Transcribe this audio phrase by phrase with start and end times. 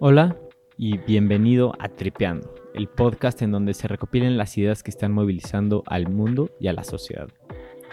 [0.00, 0.36] Hola
[0.76, 5.84] y bienvenido a Tripeando, el podcast en donde se recopilan las ideas que están movilizando
[5.86, 7.28] al mundo y a la sociedad.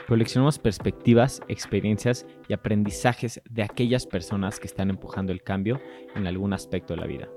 [0.07, 5.79] Coleccionamos perspectivas, experiencias y aprendizajes de aquellas personas que están empujando el cambio
[6.15, 7.29] en algún aspecto de la vida.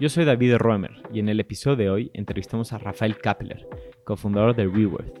[0.00, 3.68] Yo soy David Roemer y en el episodio de hoy entrevistamos a Rafael Kapler,
[4.04, 5.16] cofundador de Reworth.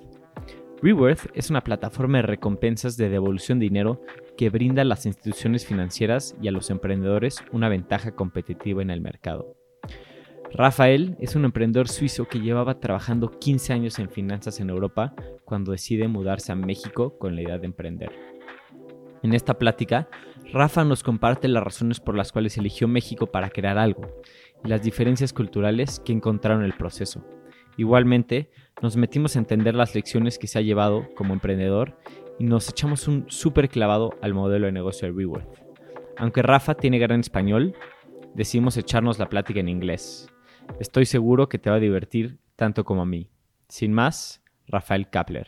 [0.82, 4.00] Reworth es una plataforma de recompensas de devolución de dinero
[4.36, 9.00] que brinda a las instituciones financieras y a los emprendedores una ventaja competitiva en el
[9.00, 9.56] mercado.
[10.54, 15.14] Rafael es un emprendedor suizo que llevaba trabajando 15 años en finanzas en Europa
[15.44, 18.12] cuando decide mudarse a México con la idea de emprender.
[19.22, 20.08] En esta plática,
[20.52, 24.02] Rafa nos comparte las razones por las cuales eligió México para crear algo
[24.62, 27.24] y las diferencias culturales que encontraron en el proceso.
[27.78, 28.50] Igualmente,
[28.82, 31.96] nos metimos a entender las lecciones que se ha llevado como emprendedor
[32.38, 35.62] y nos echamos un súper clavado al modelo de negocio de Reworth.
[36.16, 37.74] Aunque Rafa tiene gran español,
[38.34, 40.28] decidimos echarnos la plática en inglés.
[40.78, 43.30] Estoy seguro que te va a divertir tanto como a mí.
[43.68, 45.46] Sin más, Rafael Kapler.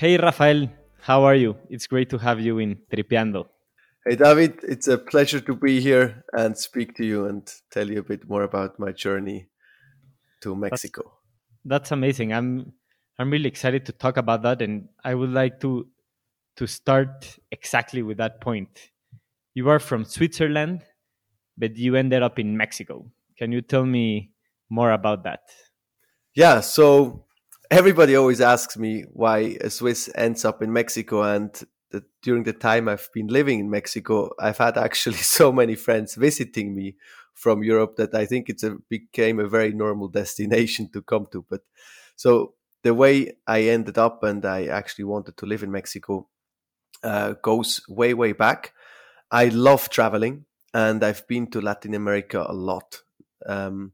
[0.00, 0.70] Hey Rafael,
[1.08, 1.56] how are you?
[1.68, 3.57] It's great to have you in Tripeando.
[4.08, 7.98] Hey David, it's a pleasure to be here and speak to you and tell you
[7.98, 9.48] a bit more about my journey
[10.40, 11.02] to Mexico.
[11.62, 12.32] That's, that's amazing.
[12.32, 12.72] I'm
[13.18, 15.88] I'm really excited to talk about that and I would like to
[16.56, 18.92] to start exactly with that point.
[19.52, 20.84] You are from Switzerland,
[21.58, 23.12] but you ended up in Mexico.
[23.36, 24.30] Can you tell me
[24.70, 25.50] more about that?
[26.34, 27.26] Yeah, so
[27.70, 31.52] everybody always asks me why a Swiss ends up in Mexico, and
[32.22, 36.74] during the time I've been living in Mexico, I've had actually so many friends visiting
[36.74, 36.96] me
[37.34, 41.44] from Europe that I think it's a became a very normal destination to come to.
[41.48, 41.62] But
[42.16, 46.28] so the way I ended up and I actually wanted to live in Mexico
[47.02, 48.74] uh, goes way way back.
[49.30, 53.02] I love traveling and I've been to Latin America a lot.
[53.46, 53.92] Um,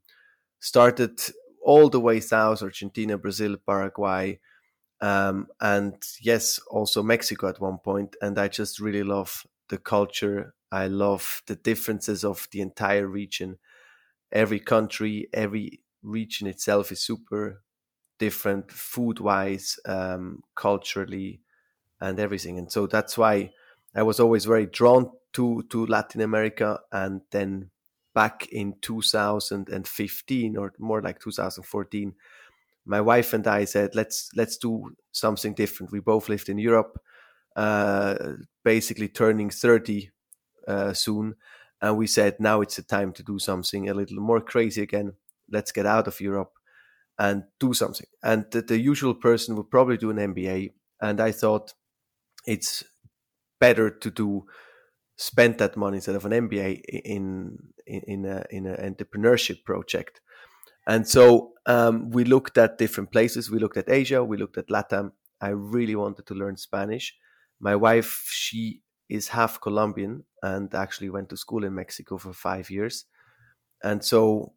[0.61, 1.21] started
[1.63, 4.39] all the way south Argentina, Brazil, Paraguay,
[5.01, 8.17] um, and yes, also Mexico at one point.
[8.23, 10.55] And I just really love the culture.
[10.73, 13.59] I love the differences of the entire region.
[14.33, 17.63] Every country, every region itself is super
[18.19, 21.41] different food wise, um, culturally,
[22.01, 22.59] and everything.
[22.59, 23.53] And so that's why
[23.95, 26.81] I was always very drawn to to Latin America.
[26.93, 27.71] And then
[28.15, 32.15] back in 2015 or more like 2014
[32.87, 35.93] my wife and i said let's let's do something different.
[35.93, 37.01] We both lived in europe
[37.57, 38.17] uh,
[38.65, 40.11] basically turning 30
[40.67, 41.37] uh, soon
[41.81, 45.13] and we said now it's the time to do something a little more crazy again.
[45.51, 46.53] Let's get out of europe
[47.19, 48.07] and do something.
[48.23, 51.75] And the, the usual person would probably do an mba and i thought
[52.47, 52.85] it's
[53.61, 54.47] better to do
[55.17, 60.21] spend that money instead of an MBA in in in, a, in an entrepreneurship project.
[60.87, 63.51] And so um, we looked at different places.
[63.51, 64.23] We looked at Asia.
[64.23, 65.13] We looked at Latam.
[65.41, 67.15] I really wanted to learn Spanish.
[67.61, 72.71] My wife, she is half Colombian and actually went to school in Mexico for five
[72.71, 73.07] years.
[73.83, 74.55] And so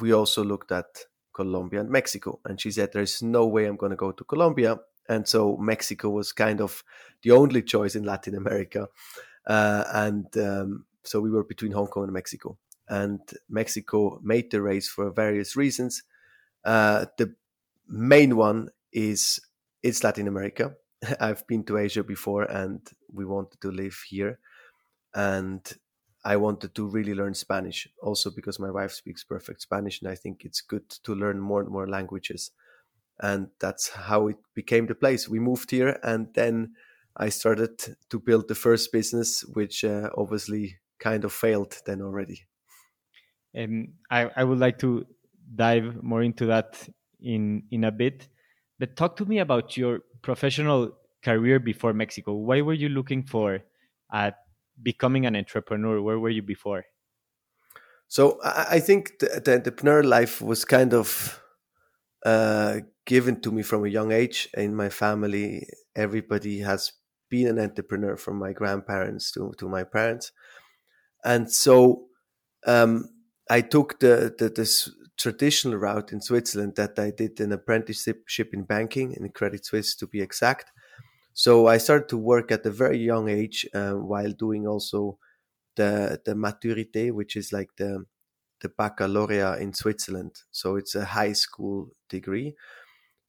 [0.00, 0.86] we also looked at
[1.34, 2.40] Colombia and Mexico.
[2.44, 4.78] And she said, There's no way I'm going to go to Colombia.
[5.08, 6.84] And so Mexico was kind of
[7.22, 8.88] the only choice in Latin America.
[9.46, 12.58] Uh, and um, so we were between Hong Kong and Mexico.
[12.90, 16.02] And Mexico made the race for various reasons.
[16.64, 17.34] Uh, the
[17.88, 19.40] main one is
[19.82, 20.74] it's Latin America.
[21.20, 22.80] I've been to Asia before, and
[23.12, 24.40] we wanted to live here.
[25.14, 25.66] And
[26.24, 30.16] I wanted to really learn Spanish, also because my wife speaks perfect Spanish, and I
[30.16, 32.50] think it's good to learn more and more languages.
[33.20, 35.28] And that's how it became the place.
[35.28, 36.74] We moved here, and then
[37.16, 42.46] I started to build the first business, which uh, obviously kind of failed then already.
[43.54, 45.06] And I, I would like to
[45.54, 46.88] dive more into that
[47.20, 48.28] in in a bit.
[48.78, 50.92] But talk to me about your professional
[51.22, 52.34] career before Mexico.
[52.34, 53.60] Why were you looking for
[54.12, 54.36] at
[54.82, 56.00] becoming an entrepreneur?
[56.00, 56.84] Where were you before?
[58.08, 61.40] So I think the, the entrepreneur life was kind of
[62.26, 64.48] uh, given to me from a young age.
[64.54, 66.92] In my family, everybody has
[67.28, 70.32] been an entrepreneur from my grandparents to, to my parents.
[71.24, 72.06] And so
[72.66, 73.08] um,
[73.50, 78.62] I took the, the this traditional route in Switzerland that I did an apprenticeship in
[78.64, 80.72] banking in Credit Suisse to be exact.
[81.34, 85.18] So I started to work at a very young age uh, while doing also
[85.76, 88.06] the the maturité, which is like the
[88.60, 90.34] the baccalaureate in Switzerland.
[90.52, 92.56] So it's a high school degree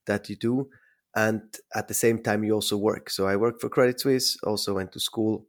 [0.06, 0.70] that you do.
[1.16, 1.42] And
[1.76, 3.10] at the same time, you also work.
[3.10, 5.48] So I worked for Credit Suisse, also went to school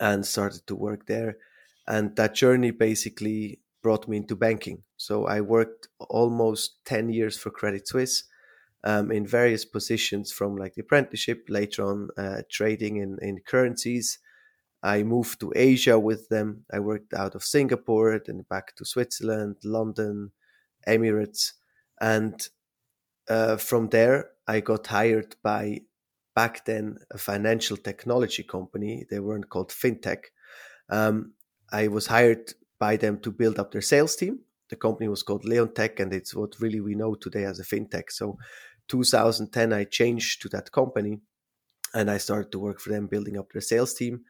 [0.00, 1.38] and started to work there.
[1.86, 4.82] And that journey basically brought me into banking.
[4.96, 8.24] So I worked almost 10 years for Credit Suisse
[8.82, 14.18] um, in various positions from like the apprenticeship, later on uh, trading in, in currencies.
[14.82, 16.64] I moved to Asia with them.
[16.72, 20.32] I worked out of Singapore, then back to Switzerland, London,
[20.88, 21.52] Emirates.
[22.00, 22.40] And
[23.28, 25.82] uh, from there, I got hired by
[26.34, 29.04] back then a financial technology company.
[29.10, 30.24] They weren't called FinTech.
[30.88, 31.34] Um,
[31.70, 34.40] I was hired by them to build up their sales team.
[34.70, 38.10] The company was called Leonteq, and it's what really we know today as a FinTech.
[38.10, 38.38] So
[38.88, 41.20] 2010, I changed to that company
[41.94, 44.22] and I started to work for them, building up their sales team.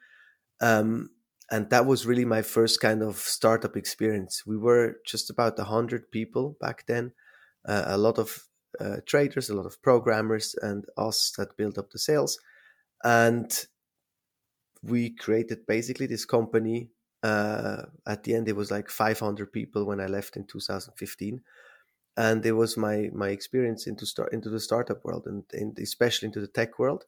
[0.61, 1.11] Um,
[1.51, 4.45] and that was really my first kind of startup experience.
[4.47, 7.13] We were just about 100 people back then,
[7.67, 8.45] uh, a lot of
[8.81, 12.39] uh, traders, a lot of programmers, and us that built up the sales.
[13.03, 13.67] And
[14.83, 16.91] we created basically this company.
[17.25, 21.43] Uh, at the end, it was like 500 people when I left in 2015
[22.17, 26.27] and it was my my experience into start into the startup world and, and especially
[26.27, 27.07] into the tech world.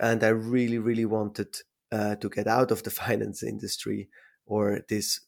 [0.00, 1.56] And i really really wanted
[1.92, 4.10] uh, to get out of the finance industry
[4.46, 5.20] or this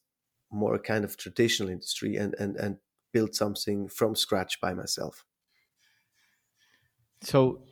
[0.51, 2.79] more kind of traditional industry and and and
[3.13, 5.25] build something from scratch by myself.
[7.23, 7.63] So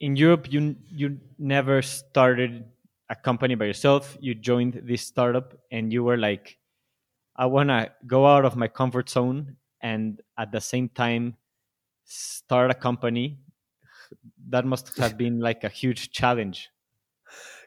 [0.00, 2.64] in europe you you never started
[3.10, 6.58] a company by yourself you joined this startup and you were like
[7.36, 11.36] i want to go out of my comfort zone and at the same time
[12.08, 13.38] start a company.
[14.48, 16.70] That must have been like a huge challenge.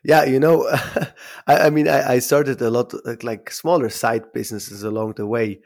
[0.03, 0.67] Yeah you know
[1.47, 2.91] I, I, mean I, I, started a lot
[3.23, 5.59] like smaller side businesses along the way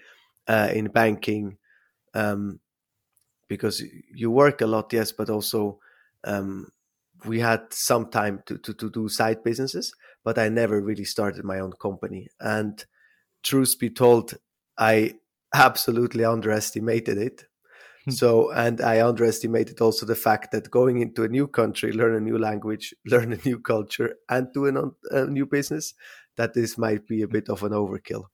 [0.46, 1.58] uh, in banking
[2.14, 2.60] um,
[3.48, 3.82] because
[4.14, 5.80] you work a lot yes but also
[6.26, 6.68] um,
[7.28, 9.94] we had some time to, to, to do side businesses
[10.24, 12.86] but i never really started my own company and
[13.44, 14.34] truth be told
[14.78, 15.14] i
[15.56, 17.46] absolutely underestimated it.
[18.06, 18.12] Hmm.
[18.12, 22.20] so, and I underestimated also the fact that going into a new country, learn a
[22.20, 25.94] new language, learn a new culture, and do an, a new business,
[26.38, 28.26] that this might be a bit of an overkill.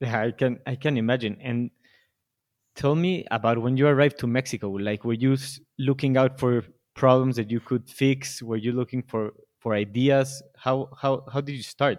[0.00, 1.38] Yeah, I can I can imagine.
[1.42, 1.70] And
[2.74, 4.70] tell me about when you arrived to Mexico.
[4.70, 5.36] Like, were you
[5.78, 6.64] looking out for
[7.00, 8.42] problems that you could fix?
[8.42, 10.42] Were you looking for for ideas?
[10.56, 11.98] How how how did you start?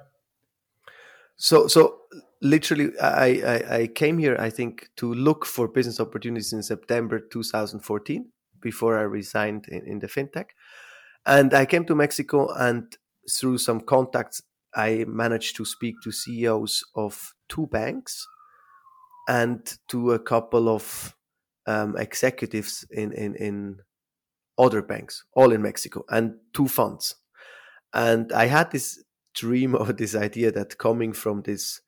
[1.38, 2.01] So so
[2.42, 7.19] literally I, I, I came here i think to look for business opportunities in september
[7.19, 8.25] 2014
[8.59, 10.48] before i resigned in, in the fintech
[11.25, 12.98] and i came to mexico and
[13.30, 14.42] through some contacts
[14.75, 18.27] i managed to speak to ceos of two banks
[19.27, 21.15] and to a couple of
[21.68, 23.77] um, executives in, in, in
[24.62, 27.16] other banks all in mexico and two funds
[27.94, 29.04] and i had this
[29.34, 31.81] dream or this idea that coming from this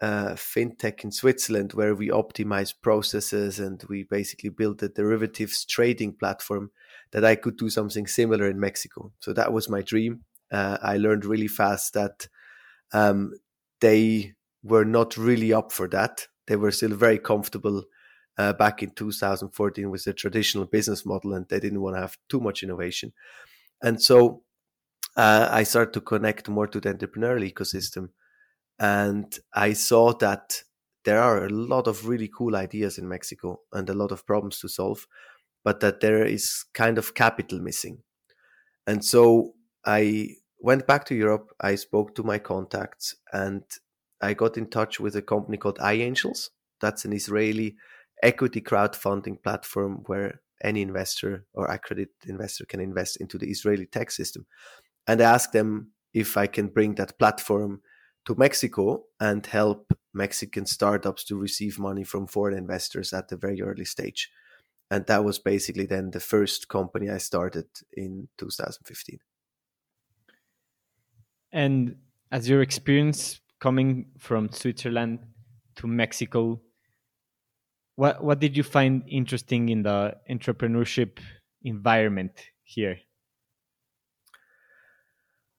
[0.00, 6.12] uh, fintech in Switzerland where we optimize processes and we basically built a derivatives trading
[6.12, 6.70] platform
[7.10, 9.12] that I could do something similar in Mexico.
[9.20, 10.24] So that was my dream.
[10.52, 12.28] Uh, I learned really fast that
[12.92, 13.32] um,
[13.80, 16.28] they were not really up for that.
[16.46, 17.84] They were still very comfortable
[18.38, 22.16] uh, back in 2014 with the traditional business model and they didn't want to have
[22.28, 23.12] too much innovation.
[23.82, 24.42] And so
[25.16, 28.10] uh, I started to connect more to the entrepreneurial ecosystem
[28.78, 30.62] and I saw that
[31.04, 34.60] there are a lot of really cool ideas in Mexico and a lot of problems
[34.60, 35.06] to solve,
[35.64, 38.02] but that there is kind of capital missing.
[38.86, 39.54] And so
[39.84, 41.50] I went back to Europe.
[41.60, 43.62] I spoke to my contacts and
[44.20, 46.50] I got in touch with a company called iAngels.
[46.80, 47.76] That's an Israeli
[48.22, 54.10] equity crowdfunding platform where any investor or accredited investor can invest into the Israeli tech
[54.10, 54.46] system.
[55.06, 57.80] And I asked them if I can bring that platform
[58.26, 63.62] to Mexico and help Mexican startups to receive money from foreign investors at the very
[63.62, 64.30] early stage.
[64.90, 69.18] And that was basically then the first company I started in 2015.
[71.52, 71.96] And
[72.32, 75.20] as your experience coming from Switzerland
[75.76, 76.60] to Mexico,
[77.98, 81.18] what what did you find interesting in the entrepreneurship
[81.64, 82.30] environment
[82.62, 83.00] here?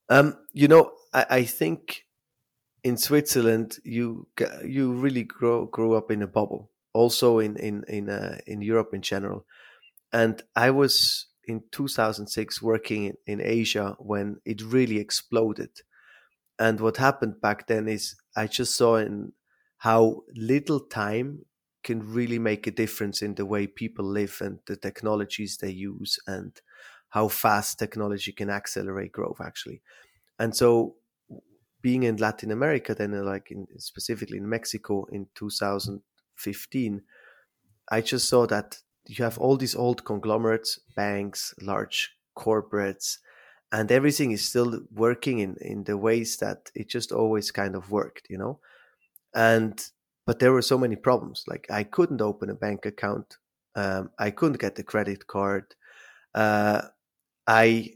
[0.08, 2.06] Um, you know, I, I think
[2.82, 4.30] in Switzerland, you
[4.66, 6.72] you really grow grow up in a bubble.
[6.94, 9.46] Also in in in uh, in Europe in general,
[10.14, 15.72] and I was in 2006 working in, in Asia when it really exploded.
[16.58, 19.34] And what happened back then is I just saw in
[19.80, 21.46] how little time
[21.90, 26.14] can really make a difference in the way people live and the technologies they use
[26.28, 26.52] and
[27.18, 29.82] how fast technology can accelerate growth actually.
[30.40, 30.98] And so
[31.82, 37.04] being in latin america then uh, like in specifically in mexico in 2015
[37.90, 43.20] i just saw that you have all these old conglomerates banks large corporates
[43.72, 47.92] and everything is still working in in the ways that it just always kind of
[47.92, 48.60] worked you know?
[49.34, 49.86] And
[50.30, 51.44] but there were so many problems.
[51.48, 53.38] Like i couldn't open a bank account.
[53.76, 55.66] Um, i couldn't get the credit card.
[56.36, 56.84] Uh,
[57.48, 57.96] i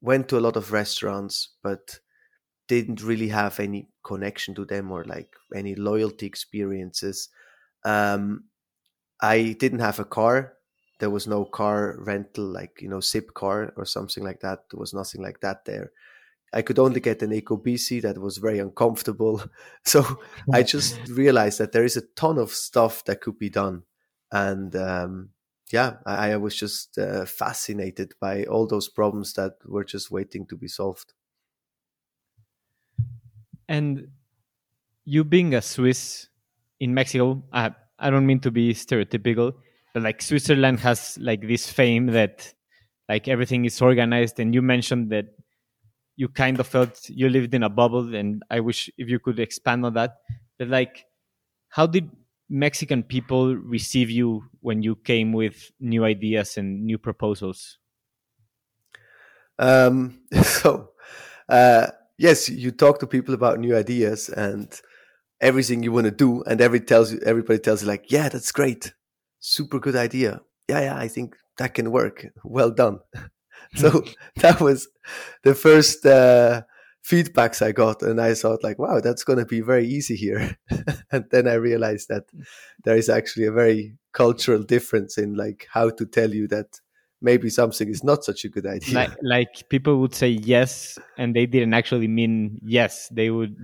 [0.00, 1.98] went to a lot of restaurants but
[2.68, 7.30] didn't really have any connection to them or like any loyalty experiences.
[7.84, 8.44] Um,
[9.20, 10.52] i didn't have a car.
[11.00, 14.70] There was no car rental like you know Zipcar or something like that.
[14.70, 15.90] There was nothing like that there
[16.52, 19.42] i could only get an Ecobici that was very uncomfortable.
[19.84, 20.20] So
[20.52, 23.82] i just realized that there is a ton of stuff that could be done.
[24.30, 25.30] And um,
[25.70, 30.46] yeah I, I, was just uh, fascinated by all those problems that were just waiting
[30.46, 31.12] to be solved.
[33.68, 34.08] And
[35.04, 36.28] you being a swiss
[36.78, 39.54] in mexico i, I don't mean to be stereotypical
[39.92, 42.52] but like Switzerland has like this fame that
[43.08, 44.40] like everything is organized.
[44.40, 45.26] And you mentioned that
[46.16, 49.38] you kind of felt you lived in a bubble and I wish if you could
[49.38, 50.18] expand on that
[50.58, 51.06] but like
[51.68, 52.10] how did
[52.48, 57.78] Mexican people receive you when you came with new ideas and new proposals
[59.58, 60.90] um so
[61.48, 61.88] uh
[62.18, 64.80] yes you talk to people about new ideas and
[65.40, 68.52] everything you want to do and every tells you everybody tells you like yeah that's
[68.52, 68.92] great
[69.42, 70.40] super good idea.
[70.68, 72.26] Yeah, yeah, I think that can work.
[72.42, 73.00] Well done.
[73.76, 74.04] so
[74.36, 74.88] that was
[75.42, 76.62] the first uh,
[77.04, 80.56] feedbacks I got, and I thought like, wow, that's going to be very easy here.
[81.10, 82.24] and then I realized that
[82.84, 86.80] there is actually a very cultural difference in like how to tell you that
[87.20, 88.94] maybe something is not such a good idea.
[88.94, 93.08] Like, like people would say yes, and they didn't actually mean yes.
[93.10, 93.56] They would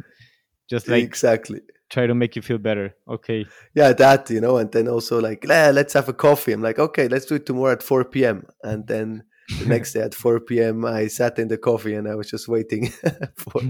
[0.68, 1.60] just like exactly
[1.90, 2.94] try to make you feel better.
[3.08, 3.46] Okay.
[3.74, 6.52] Yeah, that, you know, and then also like, let's have a coffee.
[6.52, 8.46] I'm like, okay, let's do it tomorrow at 4 p.m.
[8.62, 12.14] And then the next day at 4 p.m., I sat in the coffee and I
[12.14, 12.88] was just waiting
[13.36, 13.62] for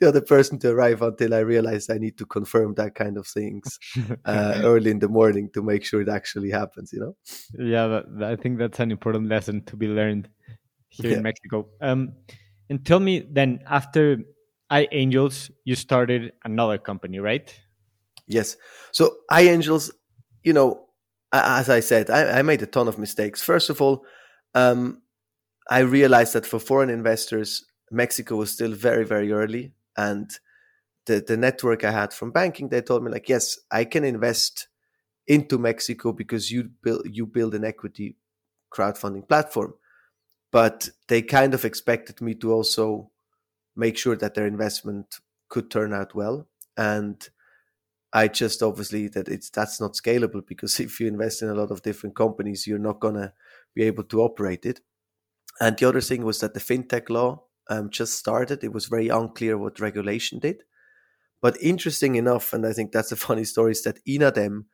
[0.00, 3.26] the other person to arrive until I realized I need to confirm that kind of
[3.26, 3.78] things
[4.24, 7.16] uh, early in the morning to make sure it actually happens, you know?
[7.58, 10.28] Yeah, I think that's an important lesson to be learned
[10.88, 11.16] here yeah.
[11.16, 11.68] in Mexico.
[11.80, 12.12] Um,
[12.70, 14.18] and tell me then, after
[14.70, 17.52] iAngels, you started another company, right?
[18.26, 18.56] Yes.
[18.92, 19.90] So iAngels,
[20.44, 20.84] you know,
[21.32, 23.42] as I said, I, I, made a ton of mistakes.
[23.42, 24.04] First of all,
[24.54, 25.02] um,
[25.68, 30.30] I realized that for foreign investors, Mexico was still very, very early, and
[31.06, 34.68] the the network I had from banking, they told me like, yes, I can invest
[35.26, 38.16] into Mexico because you build you build an equity
[38.74, 39.74] crowdfunding platform,
[40.52, 43.10] but they kind of expected me to also
[43.76, 46.48] make sure that their investment could turn out well.
[46.76, 47.28] And
[48.12, 51.70] I just obviously that it's that's not scalable because if you invest in a lot
[51.70, 53.32] of different companies, you're not gonna
[53.74, 54.80] be able to operate it.
[55.60, 58.62] And the other thing was that the fintech law um, just started.
[58.62, 60.62] It was very unclear what regulation did.
[61.40, 64.64] But interesting enough, and I think that's a funny story, is that INADEM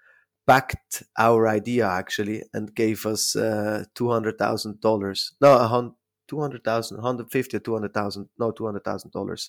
[0.47, 5.95] backed our idea actually and gave us uh, two hundred thousand dollars, no,
[6.29, 9.49] 200,000, 150 or 200,000, no, $200,000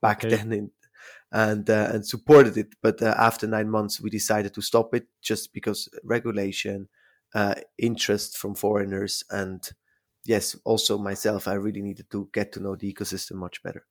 [0.00, 0.36] back okay.
[0.36, 0.70] then in,
[1.32, 2.74] and, uh, and supported it.
[2.82, 6.88] But uh, after nine months, we decided to stop it just because regulation,
[7.34, 9.68] uh, interest from foreigners, and
[10.24, 13.84] yes, also myself, I really needed to get to know the ecosystem much better.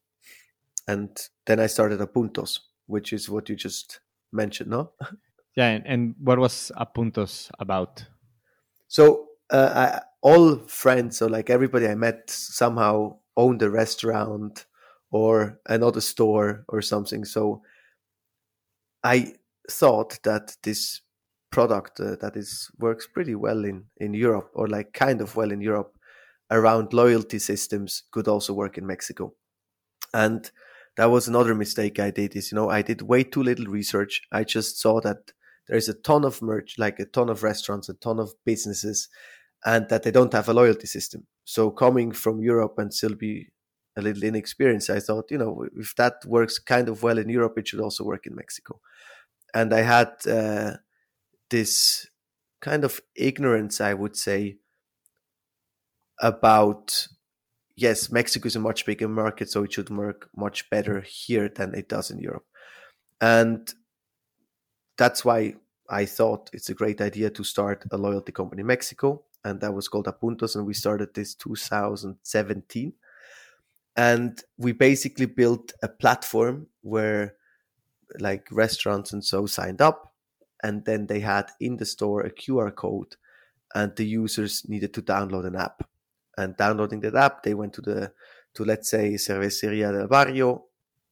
[0.88, 4.00] And then I started Apuntos, which is what you just
[4.32, 4.92] mentioned, no?
[5.56, 8.04] Yeah, and, and what was Apuntos about?
[8.88, 14.66] So uh, I, all friends or like everybody I met somehow owned a restaurant
[15.12, 17.24] or another store or something.
[17.24, 17.62] So
[19.04, 19.36] I
[19.70, 21.02] thought that this
[21.52, 25.52] product uh, that is works pretty well in in Europe or like kind of well
[25.52, 25.96] in Europe
[26.54, 29.34] around loyalty systems could also work in Mexico.
[30.14, 30.50] And
[30.96, 34.22] that was another mistake I did is you know I did way too little research.
[34.32, 35.32] I just saw that
[35.68, 39.10] there's a ton of merch like a ton of restaurants, a ton of businesses
[39.66, 41.26] and that they don't have a loyalty system.
[41.46, 43.48] So coming from Europe and still be
[43.96, 47.58] a little inexperienced, I thought, you know, if that works kind of well in Europe,
[47.58, 48.80] it should also work in Mexico.
[49.54, 50.78] And I had uh,
[51.50, 52.08] this
[52.62, 54.58] kind of ignorance, I would say,
[56.24, 57.08] about
[57.76, 61.76] yes, Mexico is a much bigger market, so it should work much better here than
[61.76, 62.46] it does in Europe.
[63.22, 63.72] And
[64.98, 65.56] that's why
[65.90, 69.74] I thought it's a great idea to start a loyalty company in Mexico, and that
[69.74, 72.94] was called Apuntos, and we started this 2017.
[73.96, 77.36] And we basically built a platform where
[78.20, 80.14] like restaurants and so signed up,
[80.64, 83.16] and then they had in the store a QR code,
[83.76, 85.84] and the users needed to download an app.
[86.38, 88.12] And downloading that app, they went to the
[88.56, 90.66] to let's say Cerveceria del Barrio.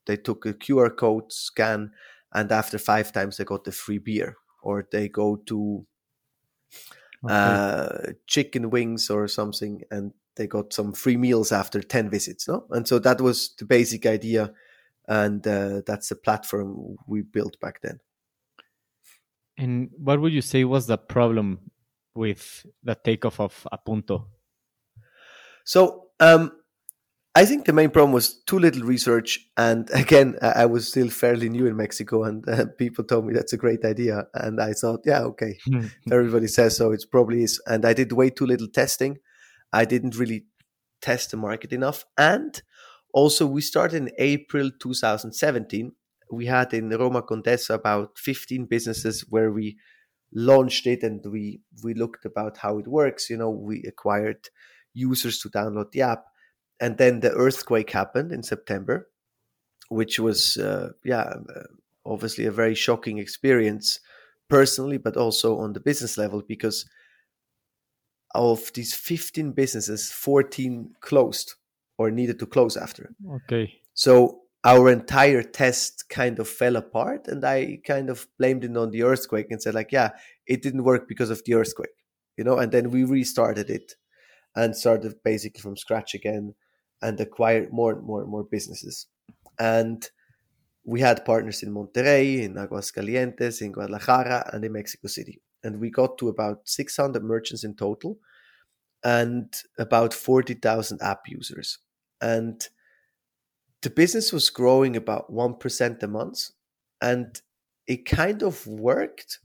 [0.06, 1.92] They took a QR code scan,
[2.34, 5.86] and after five times they got the free beer or they go to
[7.24, 7.34] okay.
[7.34, 12.66] uh, chicken wings or something and they got some free meals after 10 visits no
[12.72, 14.54] and so that was the basic idea
[15.08, 18.00] and uh, that's the platform we built back then
[19.58, 21.72] and what would you say was the problem
[22.16, 24.26] with the takeoff of apunto
[25.64, 26.52] so um,
[27.34, 29.40] I think the main problem was too little research.
[29.56, 33.54] And again, I was still fairly new in Mexico, and uh, people told me that's
[33.54, 34.28] a great idea.
[34.34, 35.58] And I thought, yeah, okay,
[36.12, 36.92] everybody says so.
[36.92, 37.62] It probably is.
[37.66, 39.20] And I did way too little testing.
[39.72, 40.46] I didn't really
[41.02, 42.06] test the market enough.
[42.18, 42.62] And
[43.14, 45.94] also, we started in April 2017.
[46.32, 49.78] We had in Roma Condesa about 15 businesses where we
[50.34, 53.30] launched it and we we looked about how it works.
[53.30, 54.50] You know, we acquired
[54.94, 56.26] users to download the app
[56.82, 59.08] and then the earthquake happened in September,
[59.90, 61.68] which was uh, yeah uh,
[62.06, 64.00] obviously a very shocking experience
[64.50, 66.86] personally, but also on the business level because
[68.34, 71.54] of these 15 businesses, 14 closed
[71.98, 73.14] or needed to close after.
[73.30, 73.74] Okay.
[73.94, 78.92] So our entire test kind of fell apart and I kind of blamed it on
[78.92, 80.12] the earthquake and said like, yeah,
[80.48, 81.90] it didn't work because of the earthquake,
[82.38, 83.96] you know, and then we restarted it
[84.56, 86.54] and started basically from scratch again
[87.02, 89.08] and acquired more and more and more businesses.
[89.60, 90.08] And
[90.84, 95.42] we had partners in Monterrey, in Aguascalientes, in Guadalajara, and in Mexico City.
[95.64, 98.18] And we got to about 600 merchants in total
[99.04, 101.80] and about 40,000 app users.
[102.20, 102.68] And
[103.82, 106.50] the business was growing about 1% a month.
[107.02, 107.40] And
[107.88, 109.40] it kind of worked,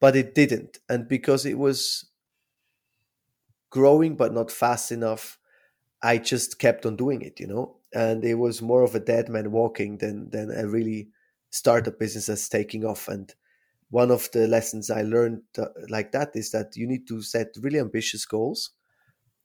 [0.00, 0.78] but it didn't.
[0.88, 2.06] And because it was
[3.76, 5.38] growing, but not fast enough,
[6.02, 9.28] I just kept on doing it, you know, and it was more of a dead
[9.28, 11.08] man walking than than a really
[11.50, 13.08] startup business that's taking off.
[13.08, 13.34] And
[13.90, 17.56] one of the lessons I learned uh, like that is that you need to set
[17.64, 18.70] really ambitious goals,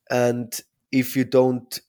[0.10, 0.50] and
[0.92, 1.82] if you don't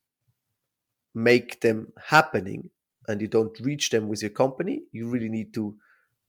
[1.14, 2.70] make them happening
[3.08, 5.76] and you don't reach them with your company, you really need to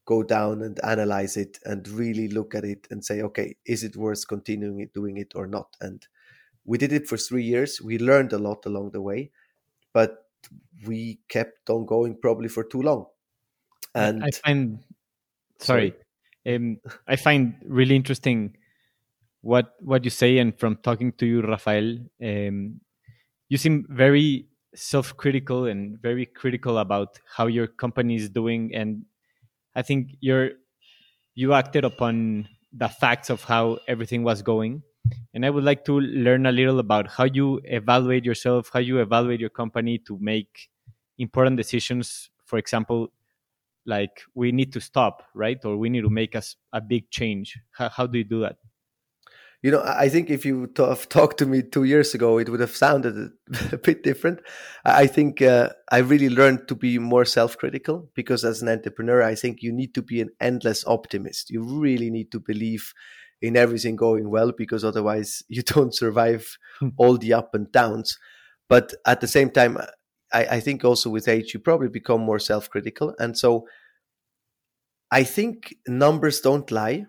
[0.05, 3.95] go down and analyze it and really look at it and say, okay, is it
[3.95, 5.75] worth continuing it, doing it or not?
[5.79, 6.05] And
[6.65, 7.81] we did it for three years.
[7.81, 9.31] We learned a lot along the way,
[9.93, 10.25] but
[10.85, 13.05] we kept on going probably for too long.
[13.95, 14.79] And I find,
[15.59, 15.93] sorry,
[16.45, 16.55] sorry.
[16.55, 18.57] Um, I find really interesting
[19.41, 22.81] what what you say, and from talking to you, Rafael, um,
[23.49, 29.05] you seem very self-critical and very critical about how your company is doing, and
[29.75, 30.51] I think you're
[31.36, 34.83] you acted upon the facts of how everything was going
[35.33, 38.99] and I would like to learn a little about how you evaluate yourself, how you
[38.99, 40.69] evaluate your company to make
[41.17, 42.29] important decisions.
[42.45, 43.12] For example,
[43.86, 45.63] like we need to stop, right?
[45.65, 47.57] Or we need to make us a, a big change.
[47.71, 48.57] How, how do you do that?
[49.63, 52.60] You know, I think if you have talked to me two years ago, it would
[52.60, 53.32] have sounded
[53.71, 54.41] a bit different.
[54.84, 59.23] I think uh, I really learned to be more self critical because as an entrepreneur,
[59.23, 61.49] I think you need to be an endless optimist.
[61.49, 62.93] You really need to believe
[63.41, 66.89] in everything going well because otherwise you don't survive hmm.
[66.97, 68.19] all the up and downs.
[68.67, 69.78] But at the same time,
[70.34, 73.15] I, I think also with age, you probably become more self critical.
[73.17, 73.65] And so
[75.10, 77.06] I think numbers don't lie.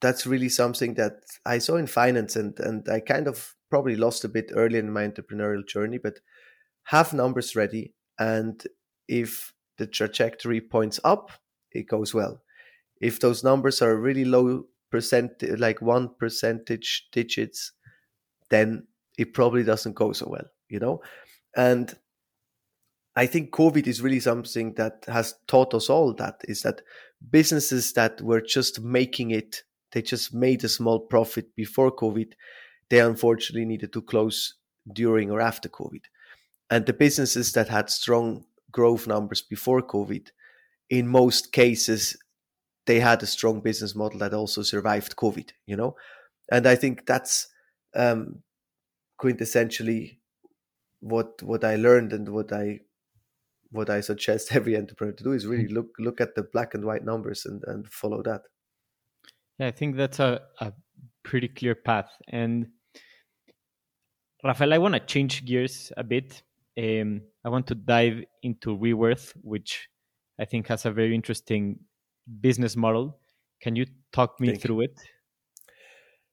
[0.00, 4.24] That's really something that I saw in finance and, and I kind of probably lost
[4.24, 6.20] a bit early in my entrepreneurial journey, but
[6.84, 7.94] have numbers ready.
[8.18, 8.62] And
[9.08, 11.30] if the trajectory points up,
[11.72, 12.42] it goes well.
[13.00, 17.72] If those numbers are really low percent like one percentage digits
[18.50, 18.86] then
[19.18, 21.00] it probably doesn't go so well you know
[21.56, 21.94] and
[23.16, 26.82] i think covid is really something that has taught us all that is that
[27.30, 32.32] businesses that were just making it they just made a small profit before covid
[32.90, 34.54] they unfortunately needed to close
[34.92, 36.02] during or after covid
[36.70, 40.28] and the businesses that had strong growth numbers before covid
[40.90, 42.16] in most cases
[42.88, 45.94] they had a strong business model that also survived COVID, you know?
[46.50, 47.46] And I think that's
[47.94, 48.42] um,
[49.20, 50.16] quintessentially
[51.00, 52.80] what what I learned and what I
[53.70, 56.84] what I suggest every entrepreneur to do is really look look at the black and
[56.84, 58.42] white numbers and, and follow that.
[59.58, 60.72] Yeah, I think that's a, a
[61.24, 62.10] pretty clear path.
[62.28, 62.68] And
[64.44, 66.42] Rafael, I want to change gears a bit.
[66.78, 69.88] Um, I want to dive into Reworth, which
[70.38, 71.80] I think has a very interesting
[72.40, 73.18] business model.
[73.60, 74.82] Can you talk me Thank through you.
[74.82, 75.00] it?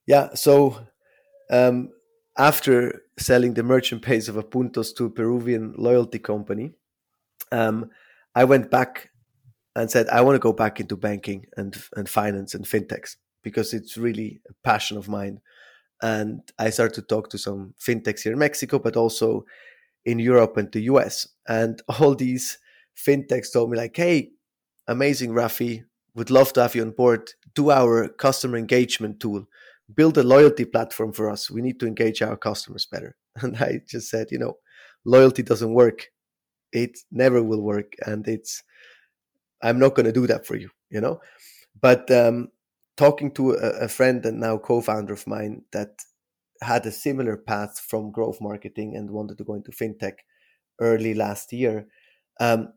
[0.06, 0.34] Yeah.
[0.34, 0.86] So
[1.50, 1.90] um,
[2.38, 6.74] after selling the merchant base of Apuntos to a Peruvian loyalty company,
[7.50, 7.90] um,
[8.34, 9.10] I went back
[9.76, 13.74] and said, I want to go back into banking and, and finance and fintechs because
[13.74, 15.40] it's really a passion of mine.
[16.02, 19.44] And I started to talk to some fintechs here in Mexico, but also
[20.06, 21.28] in Europe and the US.
[21.46, 22.58] And all these
[22.96, 24.30] fintechs told me, like, hey,
[24.88, 25.84] amazing, Rafi,
[26.14, 27.30] would love to have you on board.
[27.54, 29.46] Do our customer engagement tool,
[29.94, 31.50] build a loyalty platform for us.
[31.50, 33.14] We need to engage our customers better.
[33.42, 34.54] And I just said, you know,
[35.04, 36.10] loyalty doesn't work.
[36.72, 37.92] It never will work.
[38.06, 38.62] And it's,
[39.62, 41.20] I'm not going to do that for you, you know?
[41.80, 42.48] But um,
[42.96, 46.00] talking to a, a friend and now co-founder of mine that
[46.62, 50.14] had a similar path from growth marketing and wanted to go into fintech
[50.80, 51.86] early last year.
[52.40, 52.72] Um,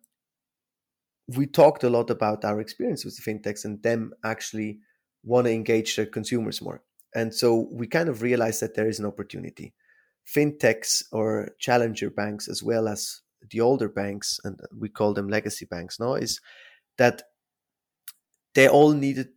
[1.28, 4.80] we talked a lot about our experience with the fintechs and them actually
[5.24, 6.82] want to engage their consumers more.
[7.13, 9.74] And so we kind of realized that there is an opportunity.
[10.28, 15.65] Fintechs or challenger banks, as well as the older banks, and we call them legacy
[15.65, 16.39] banks now, is
[16.99, 17.23] that
[18.53, 19.29] they all needed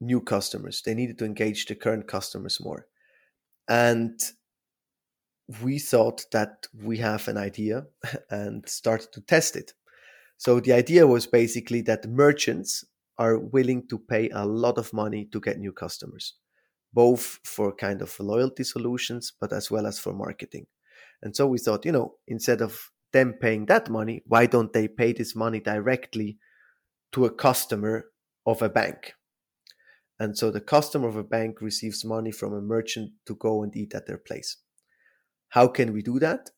[0.00, 0.82] new customers.
[0.82, 2.86] They needed to engage the current customers more.
[3.68, 4.18] And
[5.62, 7.84] we thought that we have an idea
[8.30, 9.72] and started to test it.
[10.38, 12.84] So the idea was basically that merchants
[13.18, 16.34] are willing to pay a lot of money to get new customers,
[16.94, 20.66] both for kind of loyalty solutions, but as well as for marketing.
[21.22, 24.88] And so we thought, you know, instead of them paying that money, why don't they
[24.88, 26.38] pay this money directly
[27.12, 28.06] to a customer
[28.46, 29.14] of a bank?
[30.18, 33.74] And so the customer of a bank receives money from a merchant to go and
[33.76, 34.56] eat at their place.
[35.50, 36.50] How can we do that?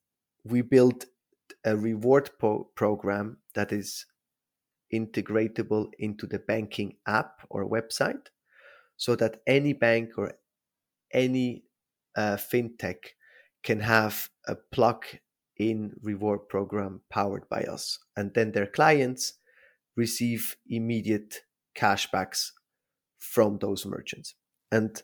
[0.45, 1.05] We built
[1.65, 4.07] a reward po- program that is
[4.93, 8.29] integratable into the banking app or website
[8.97, 10.33] so that any bank or
[11.13, 11.65] any
[12.17, 12.97] uh, fintech
[13.63, 15.05] can have a plug
[15.61, 17.99] in reward program powered by us.
[18.17, 19.35] And then their clients
[19.95, 21.43] receive immediate
[21.77, 22.53] cashbacks
[23.19, 24.35] from those merchants.
[24.73, 25.03] And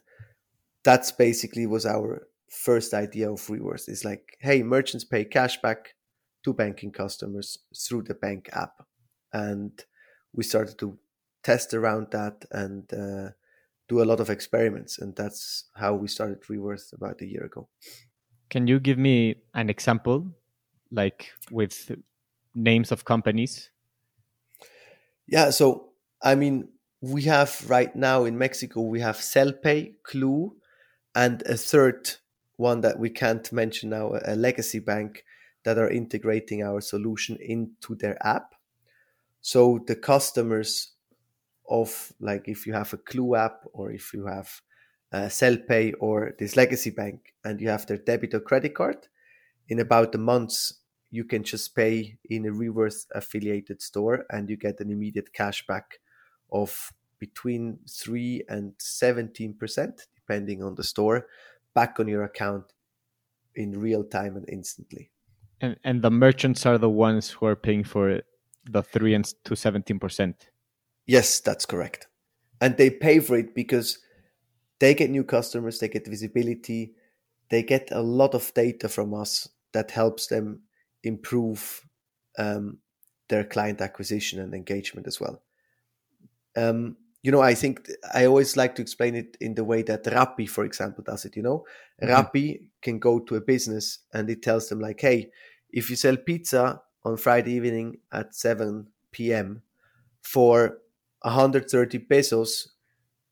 [0.83, 3.87] that's basically was our first idea of Reworth.
[3.87, 5.93] It's like, hey, merchants pay cashback
[6.43, 8.83] to banking customers through the bank app.
[9.31, 9.71] And
[10.33, 10.97] we started to
[11.43, 13.29] test around that and uh,
[13.87, 14.97] do a lot of experiments.
[14.97, 17.69] And that's how we started Reworth about a year ago.
[18.49, 20.25] Can you give me an example,
[20.91, 21.91] like with
[22.53, 23.69] names of companies?
[25.27, 25.49] Yeah.
[25.49, 25.89] So,
[26.21, 26.69] I mean,
[27.01, 30.55] we have right now in Mexico, we have Celpay, Clue,
[31.13, 32.11] and a third
[32.55, 35.23] one that we can't mention now, a legacy bank
[35.63, 38.55] that are integrating our solution into their app.
[39.41, 40.93] So the customers
[41.69, 44.61] of like if you have a Clue app or if you have
[45.13, 49.07] uh, a Celpay or this legacy bank and you have their debit or credit card,
[49.67, 50.71] in about a month
[51.09, 55.99] you can just pay in a Reworth affiliated store and you get an immediate cashback
[56.51, 61.27] of between 3 and 17%, depending on the store,
[61.73, 62.65] back on your account
[63.55, 65.11] in real time and instantly.
[65.61, 68.21] And, and the merchants are the ones who are paying for
[68.69, 70.33] the 3 and to 17%.
[71.05, 72.07] Yes, that's correct.
[72.59, 73.99] And they pay for it because
[74.79, 76.93] they get new customers, they get visibility,
[77.49, 80.61] they get a lot of data from us that helps them
[81.03, 81.85] improve
[82.37, 82.79] um,
[83.29, 85.41] their client acquisition and engagement as well.
[86.55, 90.05] Um, you know, I think I always like to explain it in the way that
[90.05, 91.35] Rappi, for example, does it.
[91.35, 91.65] You know,
[92.01, 92.13] mm-hmm.
[92.13, 95.29] Rappi can go to a business and it tells them like, hey,
[95.69, 99.61] if you sell pizza on Friday evening at 7 p.m.
[100.21, 100.77] for
[101.21, 102.69] 130 pesos,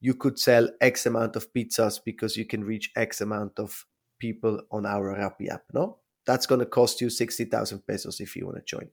[0.02, 3.86] you could sell X amount of pizzas because you can reach X amount of
[4.20, 5.64] people on our Rappi app.
[5.74, 8.90] No, that's going to cost you 60,000 pesos if you want to join.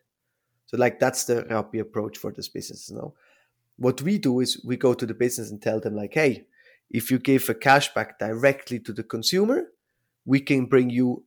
[0.67, 2.91] So, like, that's the Rappi approach for this business.
[2.91, 3.15] No,
[3.77, 6.47] what we do is we go to the business and tell them like, hey,
[6.91, 9.69] if you give a cashback directly to the consumer,
[10.25, 11.25] we can bring you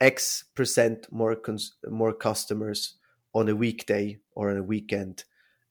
[0.00, 2.96] X percent more cons- more customers
[3.34, 5.24] on a weekday or on a weekend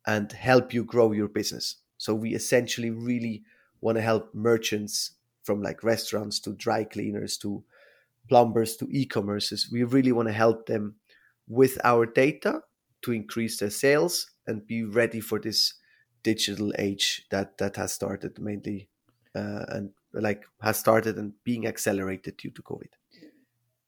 [0.08, 1.78] and help you grow your business.
[1.98, 3.44] So we essentially really
[3.82, 5.12] want to help merchants
[5.44, 7.63] from like restaurants to dry cleaners to
[8.28, 9.72] plumbers to e-commerces.
[9.72, 10.96] We really want to help them
[11.48, 12.62] with our data
[13.02, 15.74] to increase their sales and be ready for this
[16.24, 18.90] digital age that that has started mainly
[19.36, 22.90] uh, and like has started and being accelerated due to covid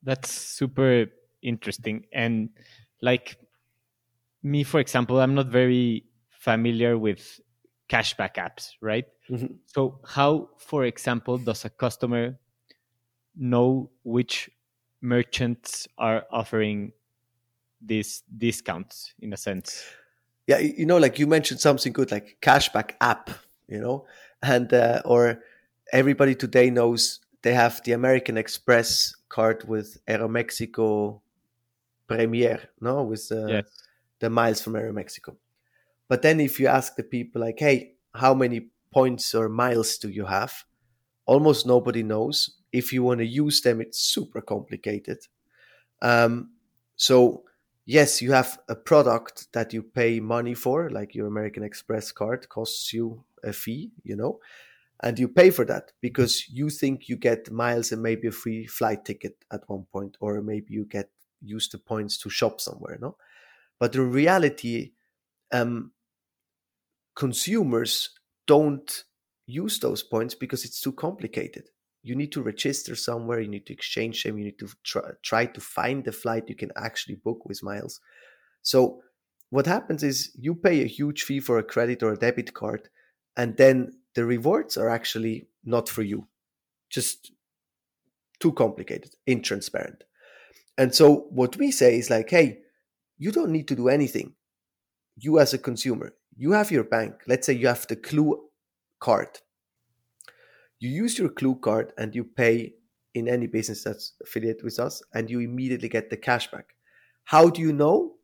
[0.02, 1.06] that's super
[1.42, 2.50] interesting and
[3.02, 3.38] like
[4.42, 7.40] me for example i'm not very familiar with
[7.90, 9.54] cashback apps right mm-hmm.
[9.66, 12.40] so how for example does a customer
[13.36, 14.50] know which
[15.02, 16.92] merchants are offering
[17.82, 19.84] these discounts in a sense.
[20.48, 23.30] Yeah you know like you mentioned something good like cashback app
[23.68, 24.06] you know?
[24.42, 25.40] And uh, or
[25.92, 31.22] everybody today knows they have the american express card with aeromexico
[32.08, 33.04] premier no?
[33.04, 33.84] With the, yes.
[34.20, 35.36] the miles from aeromexico.
[36.10, 40.10] But then if you ask the people like hey how many points or miles do
[40.10, 40.64] you have?
[41.26, 45.20] Almost nobody knows if you want to use them it's super complicated
[46.02, 46.52] um,
[46.98, 47.44] so
[47.86, 52.48] yes, you have a product that you pay money for, like your American Express card
[52.50, 54.40] costs you a fee, you know,
[55.02, 58.66] and you pay for that because you think you get miles and maybe a free
[58.66, 61.10] flight ticket at one point, or maybe you get
[61.42, 63.18] use the points to shop somewhere, no?
[63.80, 64.92] But in reality,
[65.52, 65.92] um,
[67.16, 68.12] consumers
[68.48, 69.04] don't
[69.46, 71.70] use those points because it's too complicated
[72.04, 75.46] you need to register somewhere you need to exchange them you need to try, try
[75.46, 78.02] to find the flight you can actually book with miles.
[78.62, 79.02] So
[79.50, 82.90] what happens is you pay a huge fee for a credit or a debit card
[83.38, 86.28] and then the rewards are actually not for you.
[86.90, 87.32] Just
[88.40, 90.02] too complicated intransparent.
[90.78, 92.60] And so what we say is like hey
[93.18, 94.34] you don't need to do anything.
[95.16, 97.14] You as a consumer you have your bank.
[97.28, 98.42] Let's say you have the clue
[99.00, 99.40] card
[100.84, 102.74] you use your Clue card and you pay
[103.14, 106.64] in any business that's affiliated with us, and you immediately get the cashback.
[107.26, 108.16] How do you know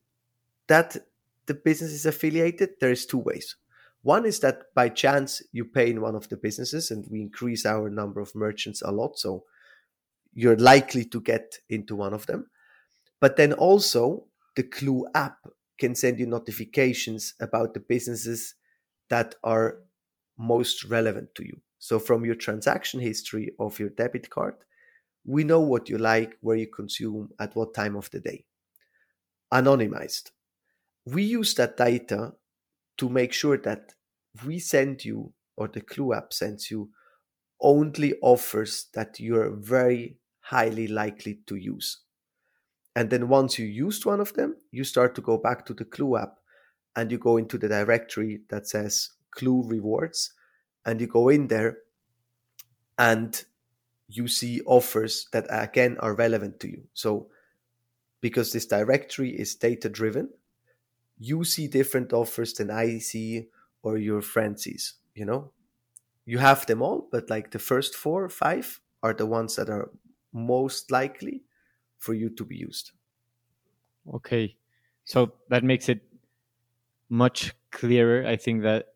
[0.67, 0.97] that
[1.45, 2.71] the business is affiliated?
[2.81, 3.55] There is two ways.
[4.01, 7.65] One is that by chance you pay in one of the businesses, and we increase
[7.65, 9.43] our number of merchants a lot, so
[10.33, 12.49] you're likely to get into one of them.
[13.19, 15.37] But then also, the Clue app
[15.77, 18.55] can send you notifications about the businesses
[19.09, 19.77] that are
[20.37, 21.61] most relevant to you.
[21.79, 24.55] So from your transaction history of your debit card,
[25.25, 28.45] we know what you like, where you consume, at what time of the day.
[29.53, 30.31] Anonymized.
[31.05, 32.33] We use that data
[32.97, 33.93] to make sure that
[34.45, 36.89] we send you, or the Clue app sends you,
[37.61, 41.99] only offers that you're very highly likely to use.
[42.95, 45.85] And then once you used one of them, you start to go back to the
[45.85, 46.35] Clue app
[46.95, 50.33] and you go into the directory that says Clue Rewards
[50.89, 51.77] and you go in there
[52.97, 53.45] and
[54.07, 56.87] you see offers that again are relevant to you.
[56.95, 57.27] So
[58.21, 60.29] because this directory is data driven,
[61.19, 63.49] you see different offers than I see
[63.83, 65.51] or your friend sees, you know?
[66.25, 69.69] You have them all, but like the first four or five are the ones that
[69.69, 69.91] are
[70.33, 71.43] most likely
[71.99, 72.91] for you to be used.
[74.11, 74.55] Okay.
[75.05, 76.01] So that makes it
[77.09, 78.25] much clearer.
[78.27, 78.87] I think that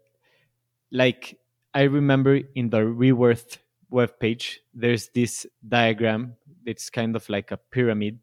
[0.92, 1.40] like
[1.74, 3.58] I remember in the Reworth
[3.90, 6.36] web page, there's this diagram.
[6.66, 8.20] It's kind of like a pyramid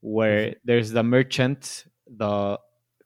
[0.00, 0.58] where mm-hmm.
[0.64, 2.58] there's the merchant, the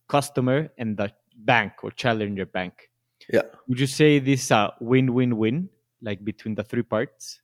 [0.08, 2.90] customer, and the bank or challenger bank.
[3.32, 3.42] Yeah.
[3.68, 5.68] Would you say this is a win-win-win,
[6.00, 7.40] like between the three parts?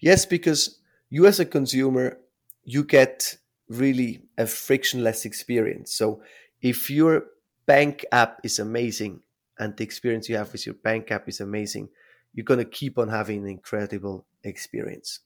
[0.00, 2.18] Yes, because you as a consumer,
[2.64, 3.36] you get
[3.68, 5.94] really a frictionless experience.
[5.94, 6.22] So
[6.60, 7.26] if your
[7.66, 9.20] bank app is amazing
[9.58, 11.88] and the experience you have with your bank app is amazing,
[12.32, 15.20] you're going to keep on having an incredible experience.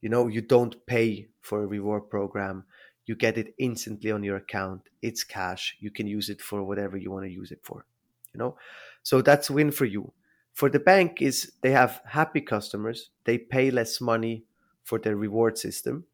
[0.00, 2.64] You know, you don't pay for a reward program.
[3.06, 4.82] You get it instantly on your account.
[5.02, 5.76] It's cash.
[5.80, 7.86] You can use it for whatever you want to use it for.
[8.34, 8.56] You know,
[9.02, 10.12] so that's win for you.
[10.52, 13.10] For the bank is they have happy customers.
[13.24, 14.44] They pay less money
[14.84, 16.04] for their reward system.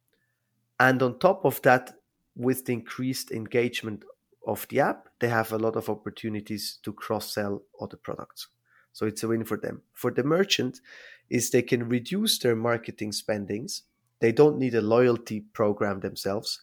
[0.79, 1.93] And on top of that,
[2.37, 4.05] with the increased engagement
[4.47, 8.49] of the app, they have a lot of opportunities to cross sell other products.
[8.93, 9.81] So it's a win for them.
[9.95, 10.83] For the merchant,
[11.31, 13.85] is they can reduce their marketing spendings.
[14.21, 16.61] They don't need a loyalty program themselves